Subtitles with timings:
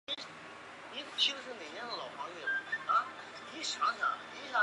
[0.07, 0.25] 授监
[1.15, 1.35] 察
[3.55, 3.77] 御史。